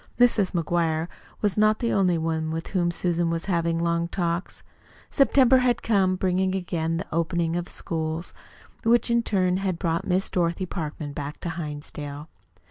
[0.19, 0.53] Mrs.
[0.53, 1.07] McGuire
[1.41, 4.63] was not the only one with whom Susan was having long talks.
[5.11, 8.33] September had come bringing again the opening of the schools,
[8.83, 12.29] which in turn had brought Miss Dorothy Parkman back to Hinsdale.